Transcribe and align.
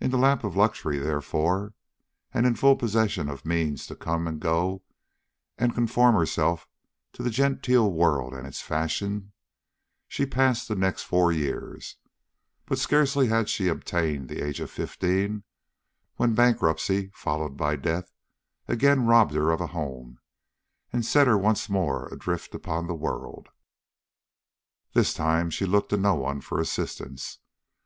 In 0.00 0.10
the 0.10 0.16
lap 0.16 0.44
of 0.44 0.56
luxury, 0.56 0.96
therefore, 0.96 1.74
and 2.32 2.46
in 2.46 2.54
full 2.54 2.74
possession 2.74 3.28
of 3.28 3.44
means 3.44 3.86
to 3.86 3.94
come 3.94 4.26
and 4.26 4.40
go 4.40 4.82
and 5.58 5.74
conform 5.74 6.14
herself 6.14 6.66
to 7.12 7.22
the 7.22 7.28
genteel 7.28 7.92
world 7.92 8.32
and 8.32 8.46
its 8.46 8.62
fashions, 8.62 9.24
she 10.08 10.24
passed 10.24 10.68
the 10.68 10.74
next 10.74 11.02
four 11.02 11.32
years; 11.32 11.96
but 12.64 12.78
scarcely 12.78 13.26
had 13.26 13.50
she 13.50 13.68
attained 13.68 14.30
the 14.30 14.40
age 14.40 14.58
of 14.58 14.70
fifteen, 14.70 15.44
when 16.16 16.32
bankruptcy, 16.34 17.10
followed 17.12 17.54
by 17.54 17.76
death, 17.76 18.10
again 18.68 19.04
robbed 19.04 19.34
her 19.34 19.50
of 19.50 19.58
her 19.60 19.66
home 19.66 20.18
and 20.94 21.04
set 21.04 21.26
her 21.26 21.36
once 21.36 21.68
more 21.68 22.08
adrift 22.08 22.54
upon 22.54 22.86
the 22.86 22.94
world. 22.94 23.50
This 24.94 25.12
time 25.12 25.50
she 25.50 25.66
looked 25.66 25.90
to 25.90 25.98
no 25.98 26.14
one 26.14 26.40
for 26.40 26.58
assistance. 26.58 27.38